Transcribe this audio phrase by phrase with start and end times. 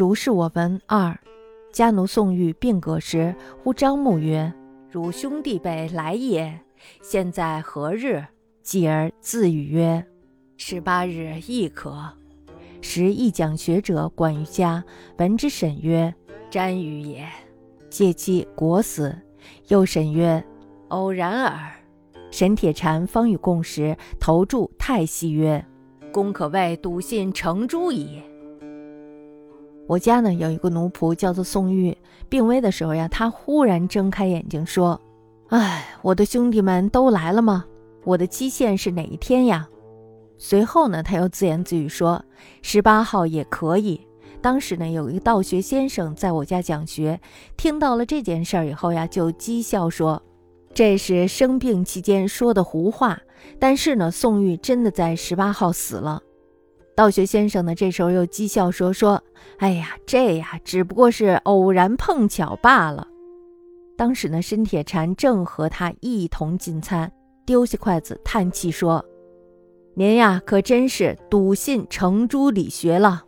[0.00, 0.80] 如是我闻。
[0.86, 1.14] 二，
[1.70, 4.50] 家奴宋玉病革时，呼张穆曰
[4.90, 6.58] ：“汝兄弟辈来也，
[7.02, 8.24] 现在何日？”
[8.64, 10.02] 继而自语曰
[10.56, 12.02] ：“十八日亦可。”
[12.80, 14.82] 时一讲学者管于家，
[15.18, 16.14] 闻之审曰
[16.50, 17.28] ：“瞻语也。”
[17.90, 19.14] 借机国死。
[19.68, 20.42] 又审曰
[20.88, 21.70] ：“偶然耳。”
[22.32, 25.62] 沈铁禅方与共食，投注太息曰
[26.10, 28.22] ：“公可谓笃信成朱矣。”
[29.90, 31.98] 我家呢有一个奴仆叫做宋玉，
[32.28, 35.00] 病危的时候呀，他忽然睁开眼睛说
[35.50, 37.64] ：“哎，我的兄弟们都来了吗？
[38.04, 39.68] 我的期限是哪一天呀？”
[40.38, 42.24] 随后呢，他又自言自语说
[42.62, 44.00] ：“十八号也可以。”
[44.40, 47.20] 当时呢，有一个道学先生在我家讲学，
[47.56, 50.22] 听到了这件事儿以后呀，就讥笑说
[50.72, 53.18] ：“这是生病期间说的胡话。”
[53.58, 56.22] 但是呢，宋玉真的在十八号死了。
[57.00, 59.24] 道学先生呢，这时候又讥笑说：“说，
[59.56, 63.08] 哎呀，这呀，只不过是偶然碰巧罢了。”
[63.96, 67.10] 当时呢，申铁禅正和他一同进餐，
[67.46, 69.02] 丢下筷子，叹气说
[69.96, 73.24] ：“您呀，可真是笃信程朱理学了。”